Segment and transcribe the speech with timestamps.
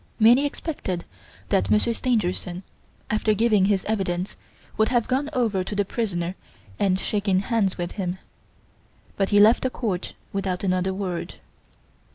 [0.19, 1.05] Many expected
[1.49, 2.63] that Monsieur Stangerson,
[3.11, 4.35] after giving his evidence,
[4.75, 6.33] would have gone over to the prisoner
[6.79, 8.17] and shaken hands with him;
[9.15, 11.35] but he left the court without another word.